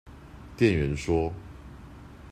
[0.57, 1.31] 店員說